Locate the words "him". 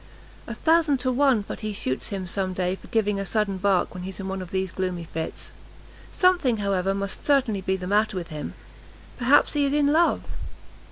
2.07-2.25, 8.29-8.55